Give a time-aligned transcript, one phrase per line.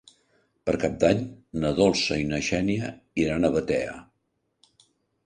[0.69, 1.19] Per Cap d'Any
[1.63, 2.89] na Dolça i na Xènia
[3.27, 3.95] iran a Batea.